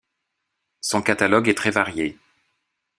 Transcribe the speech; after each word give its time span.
Son 0.79 1.03
catalogue 1.03 1.47
est 1.47 1.53
très 1.53 1.69
varié. 1.69 2.17